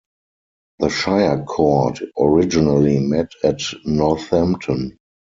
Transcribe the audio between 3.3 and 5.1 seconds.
at Northampton.